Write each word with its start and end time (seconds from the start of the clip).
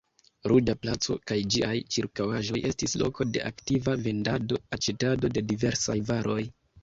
Ruĝa 0.51 0.73
placo 0.85 1.15
kaj 1.31 1.35
ĝiaj 1.55 1.73
ĉirkaŭaĵoj 1.95 2.63
estis 2.71 2.97
loko 3.03 3.27
de 3.35 3.43
aktiva 3.51 3.95
vendado-aĉetado 4.07 5.31
de 5.37 5.47
diversaj 5.53 5.99
varoj. 6.11 6.41